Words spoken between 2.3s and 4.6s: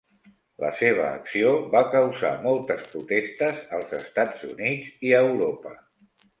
moltes protestes als Estats